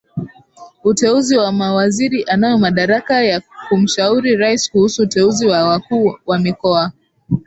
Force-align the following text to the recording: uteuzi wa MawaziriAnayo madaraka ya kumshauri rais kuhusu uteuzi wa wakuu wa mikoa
uteuzi 0.83 1.33
wa 1.37 1.51
MawaziriAnayo 1.51 2.57
madaraka 2.57 3.23
ya 3.23 3.41
kumshauri 3.67 4.35
rais 4.37 4.71
kuhusu 4.71 5.03
uteuzi 5.03 5.45
wa 5.45 5.63
wakuu 5.67 6.19
wa 6.25 6.39
mikoa 6.39 6.91